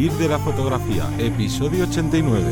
[0.00, 2.42] Vivir de la fotografía, episodio 89.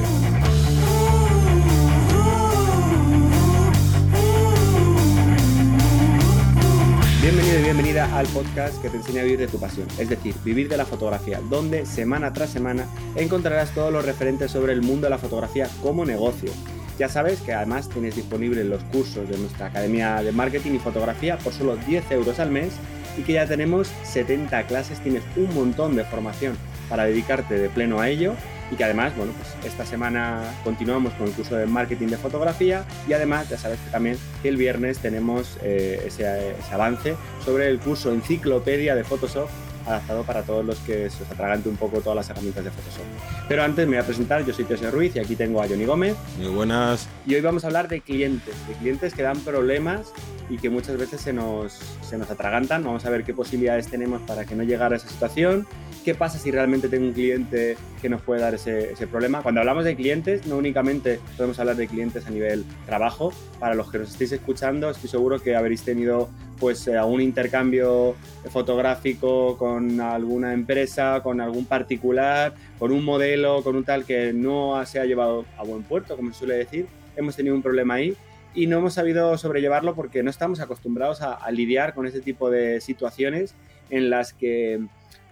[7.22, 10.34] Bienvenido y bienvenida al podcast que te enseña a vivir de tu pasión, es decir,
[10.44, 12.84] vivir de la fotografía, donde semana tras semana
[13.16, 16.50] encontrarás todos los referentes sobre el mundo de la fotografía como negocio.
[16.98, 21.38] Ya sabes que además tienes disponibles los cursos de nuestra Academia de Marketing y Fotografía
[21.38, 22.74] por solo 10 euros al mes
[23.16, 26.58] y que ya tenemos 70 clases, tienes un montón de formación
[26.88, 28.34] para dedicarte de pleno a ello
[28.70, 32.84] y que además, bueno, pues esta semana continuamos con el curso de marketing de fotografía
[33.08, 37.14] y además ya sabes que también que el viernes tenemos eh, ese, ese, avance
[37.44, 39.48] sobre el curso Enciclopedia de Photoshop
[39.88, 43.04] adaptado para todos los que se os atragante un poco todas las herramientas de Photoshop.
[43.48, 45.84] Pero antes me voy a presentar, yo soy José Ruiz y aquí tengo a Johnny
[45.84, 46.14] Gómez.
[46.38, 47.08] Muy buenas.
[47.26, 50.12] Y hoy vamos a hablar de clientes, de clientes que dan problemas
[50.50, 52.84] y que muchas veces se nos, se nos atragantan.
[52.84, 55.66] Vamos a ver qué posibilidades tenemos para que no llegara a esa situación
[56.08, 59.42] qué pasa si realmente tengo un cliente que nos puede dar ese, ese, problema.
[59.42, 63.30] Cuando hablamos de clientes, no únicamente podemos hablar de clientes a nivel trabajo.
[63.60, 68.16] Para los que nos estéis escuchando, estoy seguro que habréis tenido pues algún intercambio
[68.48, 74.82] fotográfico con alguna empresa, con algún particular, con un modelo, con un tal que no
[74.86, 76.86] se ha llevado a buen puerto, como se suele decir.
[77.16, 78.16] Hemos tenido un problema ahí
[78.54, 82.48] y no hemos sabido sobrellevarlo porque no estamos acostumbrados a, a lidiar con ese tipo
[82.48, 83.54] de situaciones
[83.90, 84.80] en las que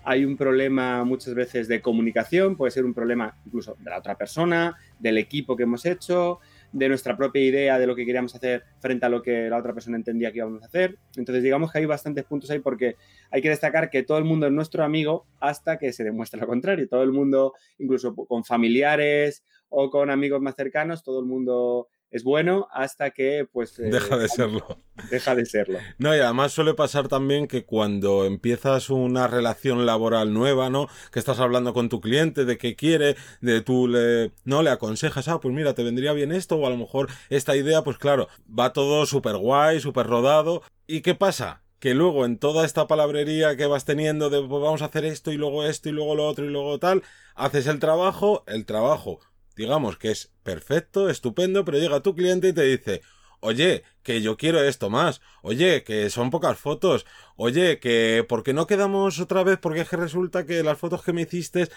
[0.08, 4.16] hay un problema muchas veces de comunicación, puede ser un problema incluso de la otra
[4.16, 6.38] persona, del equipo que hemos hecho,
[6.70, 9.74] de nuestra propia idea de lo que queríamos hacer frente a lo que la otra
[9.74, 10.96] persona entendía que íbamos a hacer.
[11.16, 12.94] Entonces digamos que hay bastantes puntos ahí porque
[13.32, 16.46] hay que destacar que todo el mundo es nuestro amigo hasta que se demuestre lo
[16.46, 16.88] contrario.
[16.88, 22.24] Todo el mundo, incluso con familiares o con amigos más cercanos, todo el mundo es
[22.24, 24.78] bueno hasta que pues eh, deja de serlo.
[25.10, 25.78] deja de serlo.
[25.98, 31.18] No y además suele pasar también que cuando empiezas una relación laboral nueva no que
[31.18, 35.40] estás hablando con tu cliente de qué quiere de tú le no le aconsejas ah
[35.40, 38.72] pues mira te vendría bien esto o a lo mejor esta idea pues claro va
[38.72, 43.66] todo súper guay súper rodado y qué pasa que luego en toda esta palabrería que
[43.66, 46.44] vas teniendo de pues vamos a hacer esto y luego esto y luego lo otro
[46.44, 47.02] y luego tal
[47.34, 49.20] haces el trabajo el trabajo
[49.56, 53.02] digamos que es perfecto, estupendo, pero llega tu cliente y te dice,
[53.40, 57.06] oye, que yo quiero esto más, oye, que son pocas fotos,
[57.36, 59.58] oye, que ¿por qué no quedamos otra vez?
[59.58, 61.68] Porque es que resulta que las fotos que me hiciste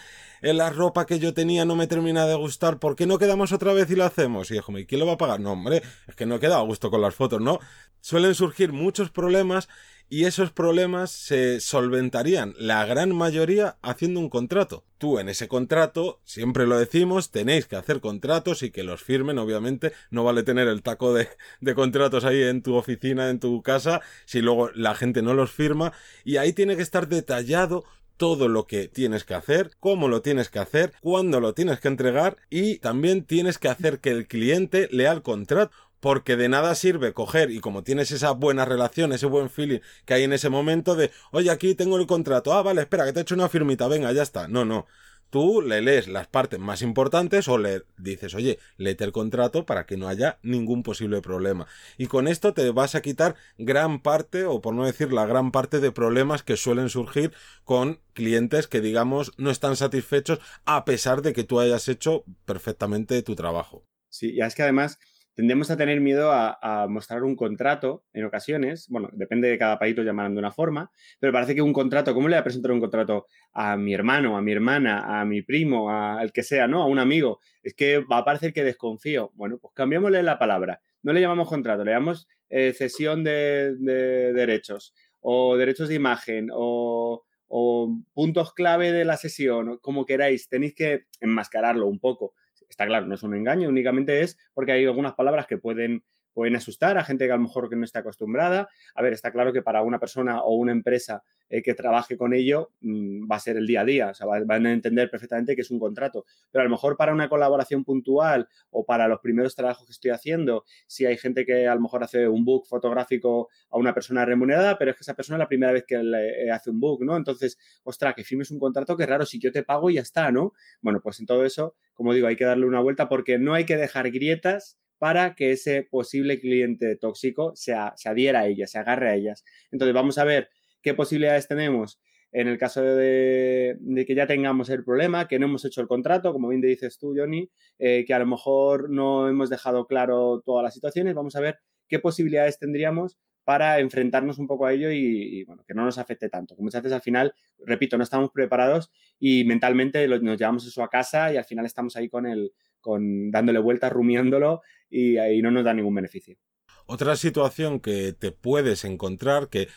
[0.42, 3.52] en la ropa que yo tenía no me termina de gustar, ¿por qué no quedamos
[3.52, 4.52] otra vez y lo hacemos?
[4.52, 5.40] Y dijo, ¿y quién lo va a pagar?
[5.40, 7.60] No, hombre, es que no he quedado a gusto con las fotos, ¿no?
[8.02, 9.68] Suelen surgir muchos problemas
[10.10, 14.84] y esos problemas se solventarían la gran mayoría haciendo un contrato.
[14.98, 19.38] Tú en ese contrato, siempre lo decimos, tenéis que hacer contratos y que los firmen,
[19.38, 21.28] obviamente, no vale tener el taco de,
[21.76, 25.94] contratos ahí en tu oficina, en tu casa, si luego la gente no los firma,
[26.26, 27.86] y ahí tiene que estar detallado
[28.18, 31.88] todo lo que tienes que hacer, cómo lo tienes que hacer, cuándo lo tienes que
[31.88, 36.76] entregar y también tienes que hacer que el cliente lea el contrato porque de nada
[36.76, 40.50] sirve coger y como tienes esa buena relación, ese buen feeling que hay en ese
[40.50, 43.50] momento de, oye, aquí tengo el contrato, ah, vale, espera, que te he hecho una
[43.50, 44.48] firmita, venga, ya está.
[44.48, 44.86] No, no.
[45.30, 49.86] Tú le lees las partes más importantes o le dices, oye, léete el contrato para
[49.86, 51.68] que no haya ningún posible problema.
[52.00, 55.52] Y con esto te vas a quitar gran parte, o por no decir la gran
[55.52, 57.32] parte de problemas que suelen surgir
[57.64, 63.22] con clientes que, digamos, no están satisfechos a pesar de que tú hayas hecho perfectamente
[63.22, 63.86] tu trabajo.
[64.10, 64.98] Sí, y es que además
[65.40, 68.88] tendemos a tener miedo a, a, mostrar un contrato en ocasiones.
[68.90, 72.14] Bueno, depende de cada país lo llamarán de una forma, pero parece que un contrato,
[72.14, 75.42] ¿cómo le voy a presentar un contrato a mi hermano, a mi hermana, a mi
[75.42, 76.82] primo, al que sea, ¿no?
[76.82, 77.40] A un amigo.
[77.64, 79.32] Es que va a parecer que desconfío.
[79.34, 80.82] Bueno, pues cambiémosle la palabra.
[81.04, 86.50] No le llamamos contrato, le llamamos eh, cesión de, de, derechos o derechos de imagen
[86.52, 90.50] o, o puntos clave de la sesión, como queráis.
[90.50, 92.34] Tenéis que enmascararlo un poco
[92.70, 96.04] está claro, no es un engaño, únicamente es porque hay algunas palabras que pueden,
[96.40, 98.70] pueden asustar a gente que a lo mejor que no está acostumbrada.
[98.96, 102.34] A ver, está claro que para una persona o una empresa eh, que trabaje con
[102.34, 105.54] ello mmm, va a ser el día a día, o sea, van a entender perfectamente
[105.54, 106.24] que es un contrato.
[106.50, 110.12] Pero a lo mejor para una colaboración puntual o para los primeros trabajos que estoy
[110.12, 114.24] haciendo, si hay gente que a lo mejor hace un book fotográfico a una persona
[114.24, 116.80] remunerada, pero es que esa persona es la primera vez que le eh, hace un
[116.80, 117.18] book, ¿no?
[117.18, 120.32] Entonces, ostras, que firmes un contrato, que raro, si yo te pago y ya está,
[120.32, 120.54] ¿no?
[120.80, 123.66] Bueno, pues en todo eso, como digo, hay que darle una vuelta porque no hay
[123.66, 128.78] que dejar grietas para que ese posible cliente tóxico se, se adhiera a ellas, se
[128.78, 129.44] agarre a ellas.
[129.72, 130.50] Entonces, vamos a ver
[130.82, 132.00] qué posibilidades tenemos
[132.32, 136.32] en el caso de, que ya tengamos el problema, que no hemos hecho el contrato,
[136.32, 137.50] como bien dices tú, Johnny,
[137.80, 141.16] eh, que a lo mejor no hemos dejado claro todas las situaciones.
[141.16, 145.86] Vamos a ver qué posibilidades tendríamos para enfrentarnos un poco a ello y, que no
[145.86, 146.56] nos afecte tanto.
[146.56, 147.34] Que muchas veces al final,
[147.66, 151.96] repito, no estamos preparados y mentalmente nos llevamos eso a casa y al final estamos
[151.96, 152.52] ahí con el,
[152.82, 156.38] con dándole vueltas, rumiándolo y ahí no nos da ningún beneficio.
[156.86, 159.68] Otra situación que te puedes encontrar que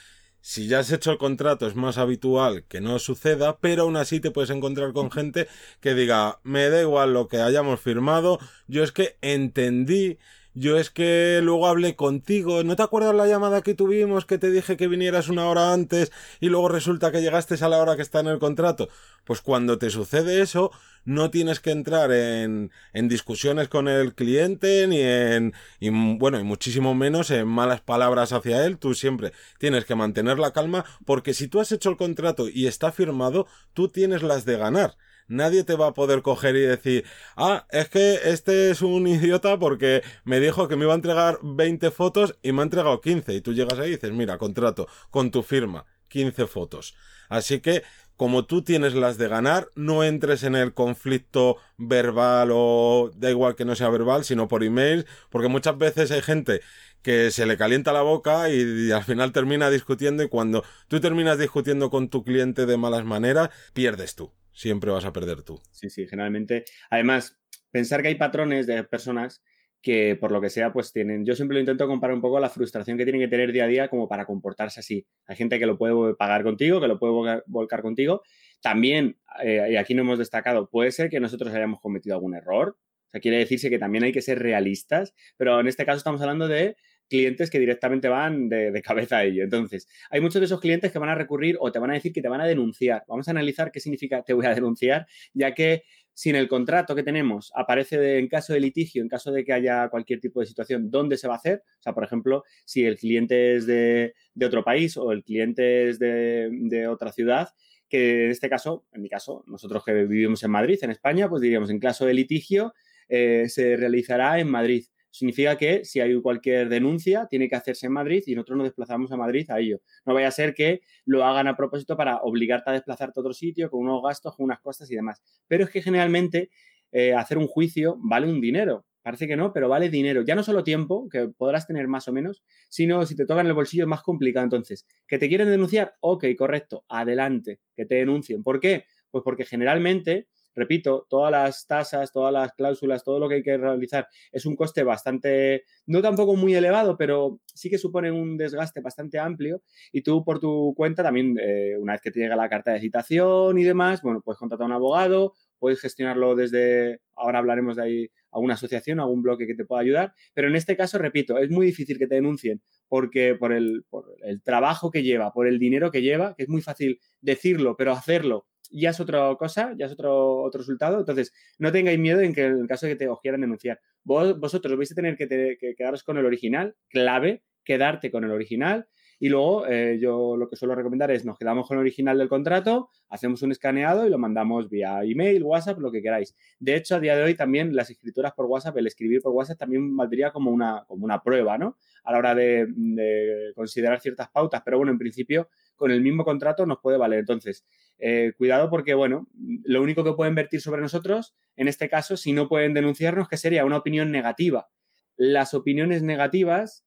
[0.41, 4.19] si ya has hecho el contrato es más habitual que no suceda, pero aún así
[4.19, 5.47] te puedes encontrar con gente
[5.81, 10.19] que diga, me da igual lo que hayamos firmado, yo es que entendí
[10.55, 12.63] yo es que luego hablé contigo.
[12.65, 16.13] ¿No te acuerdas la llamada que tuvimos que te dije que vinieras una hora antes
[16.41, 18.89] y luego resulta que llegaste a la hora que está en el contrato?
[19.25, 20.71] Pues cuando te sucede eso,
[21.05, 26.45] no tienes que entrar en, en discusiones con el cliente ni en, y, bueno, y
[26.45, 28.79] muchísimo menos en malas palabras hacia él.
[28.79, 32.67] Tú siempre tienes que mantener la calma porque si tú has hecho el contrato y
[32.67, 34.97] está firmado, tú tienes las de ganar
[35.29, 37.05] nadie te va a poder coger y decir,
[37.37, 41.39] ah, es que este es un idiota porque me dijo que me iba a entregar
[41.43, 43.35] 20 fotos y me ha entregado 15.
[43.35, 46.95] Y tú llegas ahí y dices, mira, contrato con tu firma, 15 fotos.
[47.29, 47.83] Así que,
[48.17, 53.57] como tú tienes las de ganar, no entres en el conflicto verbal o da igual
[53.57, 56.61] que no sea verbal, sino por email, porque muchas veces hay gente
[57.01, 61.01] que se le calienta la boca y, y, al final termina discutiendo y cuando tú
[61.01, 65.61] terminas discutiendo con tu cliente de malas maneras, pierdes tú siempre vas a perder tú.
[65.71, 66.65] Sí, sí, generalmente.
[66.91, 67.39] Además,
[67.71, 69.43] pensar que hay patrones de personas
[69.83, 71.27] que por lo que sea, pues tienen.
[71.27, 73.67] Yo siempre lo intento comparar un poco la frustración que tienen que tener día a
[73.67, 75.07] día como para comportarse así.
[75.27, 78.23] Hay gente que lo puede pagar contigo, que lo puede volcar contigo.
[78.63, 82.79] También, eh, y aquí no hemos destacado, puede ser que nosotros hayamos cometido algún error.
[82.79, 86.21] O sea, quiere decirse que también hay que ser realistas, pero en este caso estamos
[86.21, 86.77] hablando de
[87.13, 89.45] clientes que directamente van de, cabeza a ello.
[89.45, 92.11] Entonces, hay muchos de esos clientes que van a recurrir o te van a decir
[92.11, 93.05] que te van a denunciar.
[93.07, 95.83] Vamos a analizar qué significa te voy a denunciar, ya que
[96.15, 99.53] si en el contrato que tenemos aparece en caso de litigio, en caso de que
[99.53, 101.63] haya cualquier tipo de situación, ¿dónde se va a hacer?
[101.81, 105.99] O sea, por ejemplo, si el cliente es de, otro país o el cliente es
[105.99, 107.51] de, otra ciudad,
[107.91, 111.43] que en este caso, en mi caso, nosotros que vivimos en Madrid, en España, pues
[111.43, 112.73] diríamos, en caso de litigio,
[113.11, 117.93] eh, se realizará en Madrid significa que si hay cualquier denuncia, tiene que hacerse en
[117.93, 119.81] Madrid y nosotros nos desplazamos a Madrid a ello.
[120.05, 123.35] No vaya a ser que lo hagan a propósito para obligarte a desplazarte a otro
[123.35, 125.23] sitio con unos gastos, con unas costas y demás.
[125.47, 126.51] Pero es que generalmente
[126.91, 128.85] eh, hacer un juicio vale un dinero.
[129.03, 130.23] Parece que no, pero vale dinero.
[130.23, 133.53] Ya no solo tiempo, que podrás tener más o menos, sino si te tocan el
[133.53, 134.45] bolsillo es más complicado.
[134.45, 135.95] Entonces, ¿que te quieren denunciar?
[136.01, 138.45] Ok, correcto, adelante, que te denuncien.
[138.45, 138.85] ¿Por qué?
[139.11, 143.57] Pues porque generalmente repito, todas las tasas, todas las cláusulas, todo lo que hay que
[143.57, 148.81] realizar es un coste bastante, no tampoco muy elevado, pero sí que supone un desgaste
[148.81, 149.63] bastante amplio.
[149.93, 152.81] Y tú por tu cuenta también, eh, una vez que te llega la carta de
[152.81, 157.83] citación y demás, bueno, puedes contratar a un abogado, puedes gestionarlo desde, ahora hablaremos de
[157.83, 160.99] ahí, a una asociación, a un bloque que te pueda ayudar, pero en este caso,
[160.99, 165.33] repito, es muy difícil que te denuncien porque por el, por el trabajo que lleva,
[165.33, 169.35] por el dinero que lleva, que es muy fácil decirlo, pero hacerlo ya es otra
[169.37, 170.99] cosa, ya es otro, otro resultado.
[170.99, 173.81] Entonces, no tengáis miedo en que en el caso de que te os quieran denunciar,
[174.05, 178.31] vos, vosotros vais a tener que, que quedaros con el original, clave, quedarte con el
[178.31, 178.89] original
[179.23, 182.29] y luego eh, yo lo que suelo recomendar es nos quedamos con el original del
[182.29, 186.35] contrato, hacemos un escaneado y lo mandamos vía email, WhatsApp, lo que queráis.
[186.59, 189.59] De hecho, a día de hoy también las escrituras por WhatsApp, el escribir por WhatsApp
[189.59, 191.77] también valdría como una, como una prueba, ¿no?
[192.03, 196.25] A la hora de, de considerar ciertas pautas, pero bueno, en principio con el mismo
[196.25, 197.21] contrato nos puede valer.
[197.21, 197.65] Entonces,
[198.05, 199.29] eh, cuidado porque, bueno,
[199.65, 203.37] lo único que pueden vertir sobre nosotros, en este caso, si no pueden denunciarnos, que
[203.37, 204.69] sería una opinión negativa.
[205.17, 206.85] Las opiniones negativas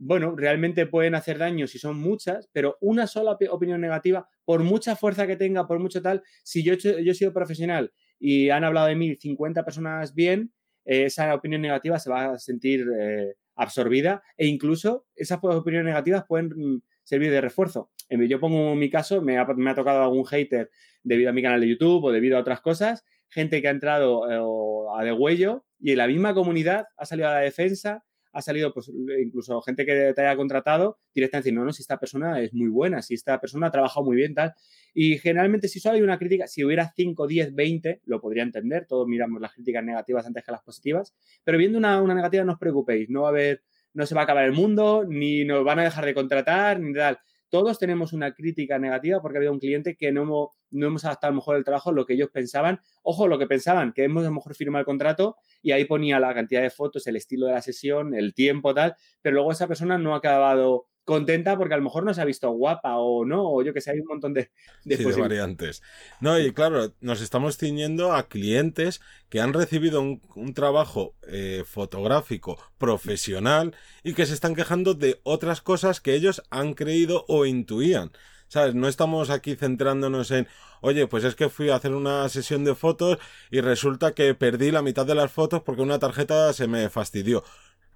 [0.00, 4.94] bueno, realmente pueden hacer daño si son muchas, pero una sola opinión negativa, por mucha
[4.94, 8.94] fuerza que tenga, por mucho tal, si yo, he sido profesional y han hablado de
[8.94, 10.52] mí 50 personas bien,
[10.84, 16.24] eh, esa opinión negativa se va a sentir eh, absorbida e incluso esas opiniones negativas
[16.28, 17.90] pueden mm, servir de refuerzo.
[18.10, 20.70] Yo pongo mi caso, me ha, tocado algún hater
[21.02, 24.30] debido a mi canal de YouTube o debido a otras cosas, gente que ha entrado
[24.30, 28.42] eh, a de huello y en la misma comunidad ha salido a la defensa ha
[28.42, 32.40] salido, pues incluso gente que te haya contratado, directamente decir, no, no, si esta persona
[32.40, 34.54] es muy buena, si esta persona ha trabajado muy bien, tal.
[34.94, 38.86] Y generalmente, si solo hay una crítica, si hubiera 5, 10, 20, lo podría entender,
[38.86, 42.52] todos miramos las críticas negativas antes que las positivas, pero viendo una, una negativa, no
[42.52, 43.62] os preocupéis, no va a haber,
[43.94, 46.92] no se va a acabar el mundo, ni nos van a dejar de contratar, ni
[46.92, 47.18] tal
[47.50, 51.32] todos tenemos una crítica negativa porque había un cliente que no hemos, no hemos adaptado
[51.32, 52.80] mejor el trabajo a lo que ellos pensaban.
[53.02, 56.34] Ojo, lo que pensaban, que hemos a mejor firmado el contrato y ahí ponía la
[56.34, 59.98] cantidad de fotos, el estilo de la sesión, el tiempo, tal, pero luego esa persona
[59.98, 63.50] no ha acabado contenta porque a lo mejor no se ha visto guapa o no,
[63.50, 64.50] o yo que sé, hay un montón de,
[64.84, 65.82] de, variantes.
[66.20, 69.00] No, y claro, nos estamos ciñendo a clientes
[69.30, 73.74] que han recibido un, trabajo eh, fotográfico profesional
[74.04, 78.12] y que se están quejando de otras cosas que ellos han creído o intuían.
[78.48, 78.74] ¿Sabes?
[78.74, 80.46] No estamos aquí centrándonos en,
[80.82, 83.18] oye, pues es que fui a hacer una sesión de fotos
[83.50, 87.44] y resulta que perdí la mitad de las fotos porque una tarjeta se me fastidió.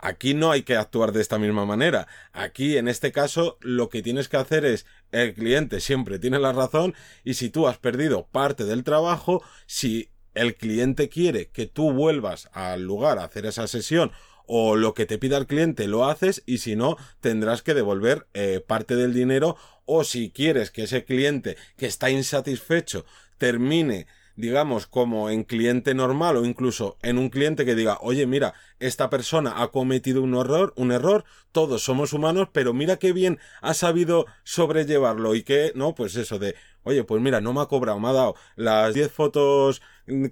[0.02, 2.08] Aquí no hay que actuar de esta misma manera.
[2.32, 6.52] Aquí, en este caso, lo que tienes que hacer es, el cliente siempre tiene la
[6.52, 11.92] razón y si tú has perdido parte del trabajo, si el cliente quiere que tú
[11.92, 14.10] vuelvas al lugar a hacer esa sesión
[14.46, 18.26] o lo que te pida el cliente lo haces y si no tendrás que devolver
[18.34, 23.06] eh, parte del dinero o si quieres que ese cliente que está insatisfecho
[23.38, 28.54] termine digamos, como en cliente normal o incluso en un cliente que diga, oye, mira,
[28.78, 33.38] esta persona ha cometido un error, un error, todos somos humanos, pero mira qué bien
[33.60, 37.66] ha sabido sobrellevarlo y que, no, pues eso de, oye, pues mira, no me ha
[37.66, 39.82] cobrado, me ha dado las 10 fotos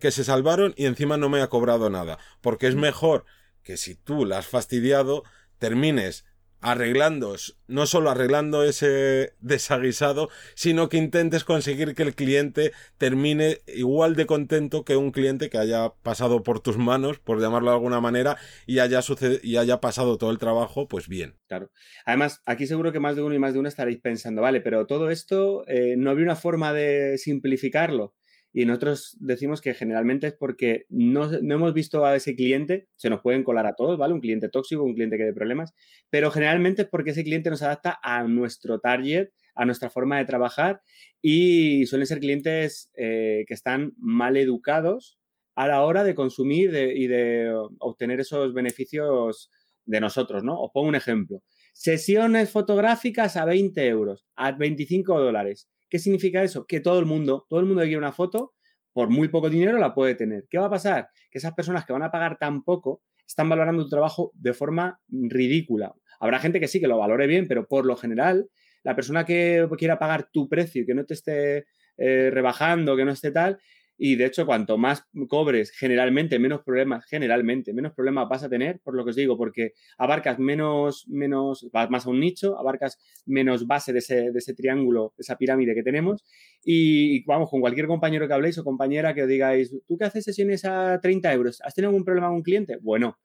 [0.01, 3.25] que se salvaron y encima no me ha cobrado nada, porque es mejor
[3.63, 5.23] que si tú la has fastidiado,
[5.59, 6.25] termines
[6.61, 7.37] arreglando,
[7.69, 14.27] no solo arreglando ese desaguisado, sino que intentes conseguir que el cliente termine igual de
[14.27, 18.37] contento que un cliente que haya pasado por tus manos, por llamarlo de alguna manera,
[18.67, 19.01] y haya,
[19.43, 21.37] y haya pasado todo el trabajo, pues bien.
[21.49, 21.71] Claro.
[22.05, 24.87] Además, aquí seguro que más de uno y más de uno estaréis pensando, vale, pero
[24.87, 28.15] todo esto, eh, ¿no había una forma de simplificarlo?
[28.53, 33.21] Y nosotros decimos que generalmente es porque no, hemos visto a ese cliente, se nos
[33.21, 34.13] pueden colar a todos, ¿vale?
[34.13, 35.73] Un cliente tóxico, un cliente que dé problemas,
[36.11, 40.25] pero generalmente es porque ese cliente nos adapta a nuestro target, a nuestra forma de
[40.25, 40.83] trabajar
[41.23, 45.19] y suelen ser clientes eh, que están mal educados
[45.55, 49.51] a la hora de consumir y de obtener esos beneficios
[49.85, 50.61] de nosotros, ¿no?
[50.61, 51.43] Os pongo un ejemplo.
[51.73, 55.69] Sesiones fotográficas a 20 euros, a 25 dólares.
[55.91, 56.67] ¿Qué significa eso?
[56.67, 58.55] Que todo el mundo, todo el mundo que quiere una foto,
[58.93, 60.47] por muy poco dinero la puede tener.
[60.49, 61.09] ¿Qué va a pasar?
[61.31, 65.01] Que esas personas que van a pagar tan poco están valorando tu trabajo de forma
[65.09, 65.95] ridícula.
[66.19, 68.49] Habrá gente que sí que lo valore bien, pero por lo general,
[68.83, 71.67] la persona que quiera pagar tu precio y que no te esté
[71.97, 73.59] eh, rebajando, que no esté tal,
[74.03, 78.81] y de hecho, cuanto más cobres, generalmente menos problemas, generalmente menos problemas vas a tener,
[78.81, 82.99] por lo que os digo, porque abarcas menos, menos, vas más a un nicho, abarcas
[83.27, 86.25] menos base de ese, de ese triángulo, esa pirámide que tenemos.
[86.65, 90.65] Y, vamos, con cualquier compañero que habléis o compañera que digáis, ¿tú qué haces sesiones
[90.65, 91.61] a 30 euros?
[91.63, 92.79] ¿Has tenido algún problema con un cliente?
[92.81, 93.19] Bueno,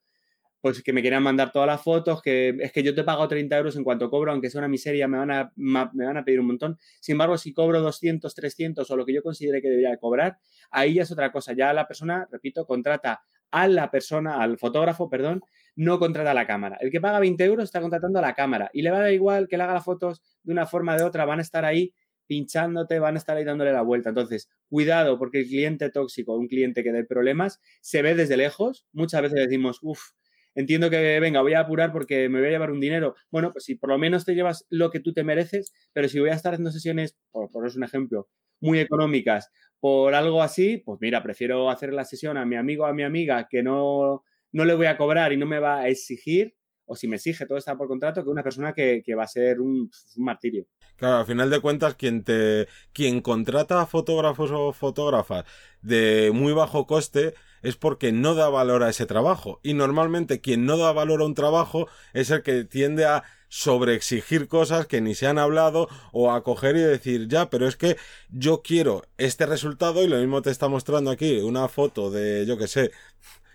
[0.66, 3.56] pues que me quieran mandar todas las fotos, que es que yo te pago 30
[3.56, 6.40] euros en cuanto cobro, aunque sea una miseria, me van a, me van a pedir
[6.40, 6.76] un montón.
[6.98, 10.38] Sin embargo, si cobro 200, 300 o lo que yo considere que debería cobrar,
[10.72, 11.52] ahí ya es otra cosa.
[11.52, 15.40] Ya la persona, repito, contrata a la persona, al fotógrafo, perdón,
[15.76, 16.78] no contrata a la cámara.
[16.80, 19.12] El que paga 20 euros está contratando a la cámara y le va a dar
[19.12, 21.64] igual que le haga las fotos de una forma o de otra, van a estar
[21.64, 21.94] ahí
[22.26, 24.08] pinchándote, van a estar ahí dándole la vuelta.
[24.08, 28.84] Entonces, cuidado, porque el cliente tóxico, un cliente que dé problemas, se ve desde lejos.
[28.92, 30.10] Muchas veces decimos, uff,
[30.56, 33.14] entiendo que, venga, voy a apurar porque me voy a llevar un dinero.
[33.30, 36.18] Bueno, pues si por lo menos te llevas lo que tú te mereces, pero si
[36.18, 38.28] voy a estar haciendo sesiones, por poneros un ejemplo,
[38.60, 42.86] muy económicas, por algo así, pues mira, prefiero hacer la sesión a mi amigo o
[42.86, 45.88] a mi amiga que no, no le voy a cobrar y no me va a
[45.88, 49.28] exigir, o si me exige todo está por contrato, que una persona que, va a
[49.28, 50.66] ser un, un, martirio.
[50.96, 55.44] Claro, al final de cuentas, quien te, quien contrata a fotógrafos o fotógrafas
[55.82, 59.60] de muy bajo coste, es porque no da valor a ese trabajo.
[59.62, 64.48] Y normalmente quien no da valor a un trabajo es el que tiende a sobreexigir
[64.48, 67.96] cosas que ni se han hablado o a coger y decir ya, pero es que
[68.30, 72.58] yo quiero este resultado y lo mismo te está mostrando aquí una foto de yo
[72.58, 72.90] que sé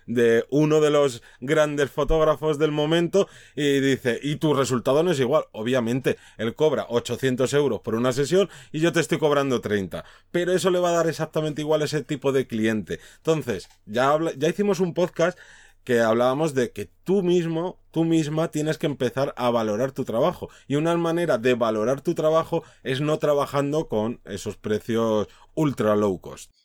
[0.06, 5.20] de uno de los grandes fotógrafos del momento y dice, y tu resultado no es
[5.20, 5.44] igual.
[5.52, 10.04] Obviamente, él cobra 800 euros por una sesión y yo te estoy cobrando 30.
[10.30, 13.00] Pero eso le va a dar exactamente igual a ese tipo de cliente.
[13.18, 15.38] Entonces, ya, ya hicimos un podcast
[15.84, 20.48] que hablábamos de que tú mismo, tú misma tienes que empezar a valorar tu trabajo.
[20.68, 26.20] Y una manera de valorar tu trabajo es no trabajando con esos precios ultra low
[26.20, 26.61] cost.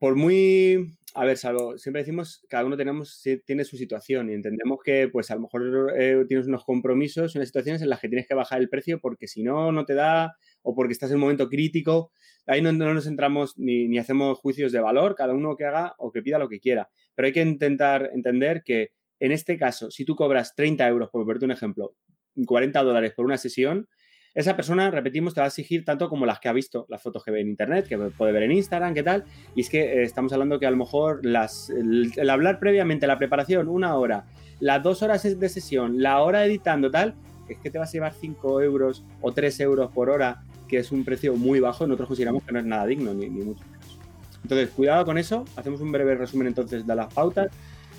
[0.00, 4.78] Por muy a ver, salvo, siempre decimos, cada uno tenemos, tiene su situación y entendemos
[4.84, 8.28] que, pues, a lo mejor eh, tienes unos compromisos, unas situaciones en las que tienes
[8.28, 11.22] que bajar el precio porque si no, no te da o porque estás en un
[11.22, 12.12] momento crítico.
[12.46, 16.12] Ahí no, nos entramos ni, ni, hacemos juicios de valor, cada uno que haga o
[16.12, 16.90] que pida lo que quiera.
[17.16, 21.26] Pero hay que intentar entender que, en este caso, si tú cobras 30 euros, por
[21.26, 21.96] verte un ejemplo,
[22.46, 23.88] 40 dólares por una sesión,
[24.34, 27.24] esa persona, repetimos, te va a exigir tanto como las que ha visto, las fotos
[27.24, 29.24] que ve en internet, que puede ver en Instagram, qué tal.
[29.54, 33.18] Y es que eh, estamos hablando que a lo mejor las, el, hablar previamente, la
[33.18, 34.26] preparación, una hora,
[34.60, 37.14] las dos horas de sesión, la hora editando, tal,
[37.48, 40.92] es que te vas a llevar 5 euros o 3 euros por hora, que es
[40.92, 43.98] un precio muy bajo, nosotros consideramos que no es nada digno, ni, ni mucho menos.
[44.42, 45.44] Entonces, cuidado con eso.
[45.56, 47.50] Hacemos un breve resumen entonces de las pautas.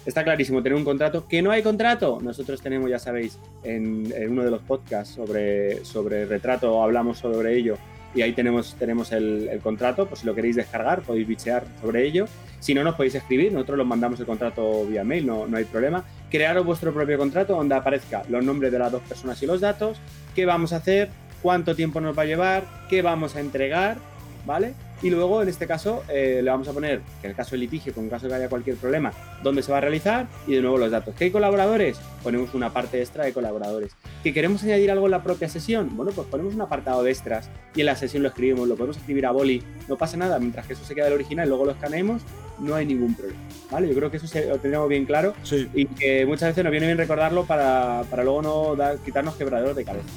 [0.06, 1.28] Está clarísimo tener un contrato.
[1.28, 2.20] ¿Que no hay contrato?
[2.22, 7.78] Nosotros tenemos, ya sabéis, en, uno de los podcasts sobre, sobre retrato hablamos sobre ello
[8.14, 12.26] y ahí tenemos, tenemos el, contrato, por si lo queréis descargar, podéis bichear sobre ello.
[12.60, 15.66] Si no, nos podéis escribir, nosotros los mandamos el contrato vía mail, no, no hay
[15.66, 16.04] problema.
[16.30, 19.98] Crearos vuestro propio contrato donde aparezca los nombres de las dos personas y los datos,
[20.36, 21.10] qué vamos a hacer,
[21.42, 23.98] cuánto tiempo nos va a llevar, qué vamos a entregar,
[24.46, 24.74] ¿vale?
[25.02, 27.94] Y luego, en este caso, eh, le vamos a poner, en el caso del litigio,
[27.94, 30.78] con caso de que haya cualquier problema, dónde se va a realizar y de nuevo
[30.78, 31.16] los datos.
[31.16, 31.98] ¿Que hay colaboradores?
[32.22, 33.94] Ponemos una parte extra de colaboradores.
[34.24, 35.96] ¿Que queremos añadir algo en la propia sesión?
[35.96, 38.98] Bueno, pues ponemos un apartado de extras y en la sesión lo escribimos, lo podemos
[38.98, 41.72] escribir a boli, no pasa nada, mientras que eso se queda el original, luego lo
[41.72, 42.22] escaneemos,
[42.60, 43.40] no hay ningún problema.
[43.72, 43.88] ¿Vale?
[43.88, 45.34] Yo creo que eso lo tendríamos bien claro
[45.74, 49.76] y que muchas veces nos viene bien recordarlo para, para luego no dar, quitarnos quebraderos
[49.76, 50.10] de cabeza.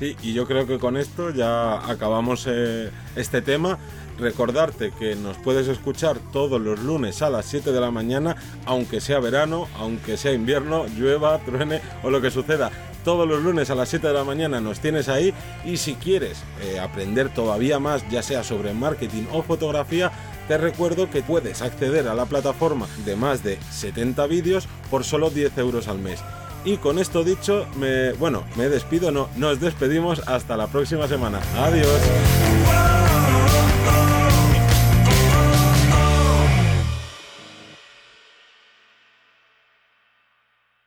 [0.00, 3.78] Sí, y yo creo que con esto ya acabamos eh, este tema
[4.20, 8.36] recordarte que nos puedes escuchar todos los lunes a las 7 de la mañana,
[8.66, 12.70] aunque sea verano, aunque sea invierno, llueva, truene o lo que suceda.
[13.04, 15.32] Todos los lunes a las 7 de la mañana nos tienes ahí
[15.64, 20.12] y si quieres eh, aprender todavía más, ya sea sobre marketing o fotografía,
[20.48, 25.30] te recuerdo que puedes acceder a la plataforma de más de 70 vídeos por solo
[25.30, 26.20] 10 euros al mes.
[26.64, 31.40] Y con esto dicho, me, bueno, me despido, no, nos despedimos hasta la próxima semana.
[31.56, 32.39] Adiós.